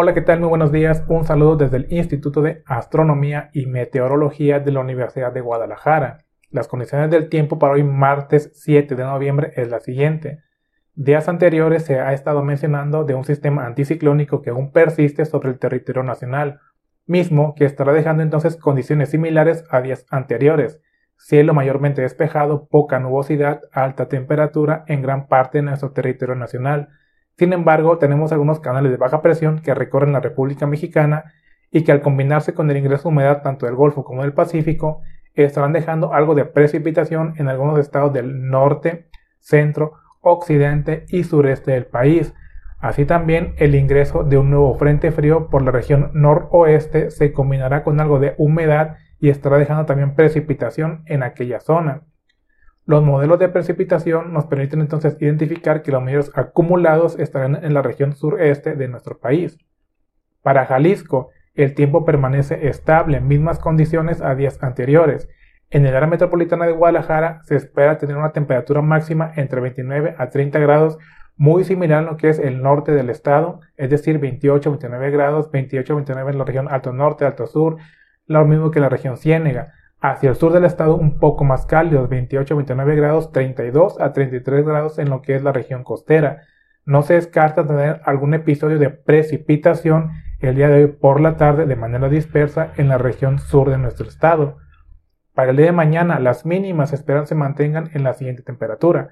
[0.00, 0.38] Hola, ¿qué tal?
[0.38, 1.04] Muy buenos días.
[1.08, 6.18] Un saludo desde el Instituto de Astronomía y Meteorología de la Universidad de Guadalajara.
[6.50, 10.38] Las condiciones del tiempo para hoy martes 7 de noviembre es la siguiente.
[10.94, 15.58] Días anteriores se ha estado mencionando de un sistema anticiclónico que aún persiste sobre el
[15.58, 16.60] territorio nacional,
[17.06, 20.80] mismo que estará dejando entonces condiciones similares a días anteriores.
[21.16, 26.88] Cielo mayormente despejado, poca nubosidad, alta temperatura en gran parte de nuestro territorio nacional
[27.38, 31.32] sin embargo, tenemos algunos canales de baja presión que recorren la República Mexicana
[31.70, 35.02] y que al combinarse con el ingreso de humedad tanto del Golfo como del Pacífico,
[35.34, 39.06] estarán dejando algo de precipitación en algunos estados del norte,
[39.38, 42.34] centro, occidente y sureste del país.
[42.80, 47.84] Así también el ingreso de un nuevo frente frío por la región noroeste se combinará
[47.84, 52.02] con algo de humedad y estará dejando también precipitación en aquella zona.
[52.88, 57.82] Los modelos de precipitación nos permiten entonces identificar que los mayores acumulados estarán en la
[57.82, 59.58] región sureste de nuestro país.
[60.40, 65.28] Para Jalisco, el tiempo permanece estable en mismas condiciones a días anteriores.
[65.68, 70.30] En el área metropolitana de Guadalajara se espera tener una temperatura máxima entre 29 a
[70.30, 70.96] 30 grados,
[71.36, 75.50] muy similar a lo que es el norte del estado, es decir, 28 29 grados,
[75.50, 77.76] 28 29 en la región alto norte, alto sur,
[78.24, 79.74] lo mismo que la región Ciénega.
[80.00, 84.64] Hacia el sur del estado un poco más cálido, 28 29 grados, 32 a 33
[84.64, 86.42] grados en lo que es la región costera.
[86.84, 91.66] No se descarta tener algún episodio de precipitación el día de hoy por la tarde
[91.66, 94.58] de manera dispersa en la región sur de nuestro estado.
[95.34, 99.10] Para el día de mañana las mínimas esperan se mantengan en la siguiente temperatura.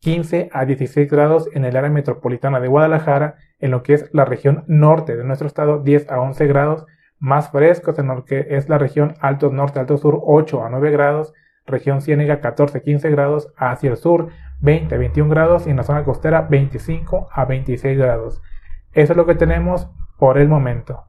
[0.00, 4.24] 15 a 16 grados en el área metropolitana de Guadalajara, en lo que es la
[4.24, 6.86] región norte de nuestro estado 10 a 11 grados
[7.18, 10.90] más frescos en lo que es la región Alto Norte, Alto Sur 8 a 9
[10.90, 11.34] grados,
[11.66, 14.28] región Ciénega 14 15 grados, hacia el sur
[14.60, 18.42] 20 a 21 grados y en la zona costera 25 a 26 grados.
[18.92, 21.07] Eso es lo que tenemos por el momento.